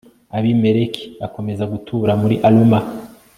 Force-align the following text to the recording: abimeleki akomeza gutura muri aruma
abimeleki 0.37 1.03
akomeza 1.25 1.63
gutura 1.71 2.11
muri 2.21 2.35
aruma 2.47 2.79